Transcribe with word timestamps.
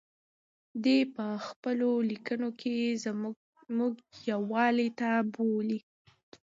دی 0.83 0.99
په 1.15 1.25
خپلو 1.47 1.89
لیکنو 2.09 2.49
کې 2.59 2.75
موږ 3.77 3.93
یووالي 4.31 4.89
ته 4.99 5.09
بولي. 5.33 5.79